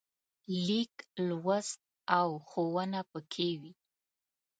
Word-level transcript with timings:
لیک 0.65 0.93
لوست 1.27 1.81
او 2.19 2.29
ښوونه 2.47 3.01
پکې 3.11 3.49
وي. 3.61 3.73